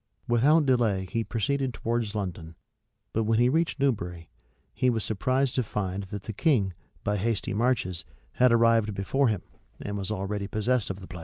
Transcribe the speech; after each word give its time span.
[]Without 0.27 0.65
delay 0.65 1.05
he 1.05 1.23
proceeded 1.23 1.75
towards 1.75 2.15
London; 2.15 2.55
but 3.13 3.25
when 3.25 3.37
he 3.37 3.49
reached 3.49 3.79
Newbury, 3.79 4.31
he 4.73 4.89
was 4.89 5.03
surprised 5.03 5.53
to 5.53 5.61
find 5.61 6.05
that 6.05 6.23
the 6.23 6.33
king, 6.33 6.73
by 7.03 7.17
hasty 7.17 7.53
marches, 7.53 8.03
had 8.31 8.51
arrived 8.51 8.95
before 8.95 9.27
him, 9.27 9.43
and 9.79 9.99
was 9.99 10.09
already 10.09 10.47
possessed 10.47 10.89
of 10.89 11.01
the 11.01 11.07
place. 11.07 11.19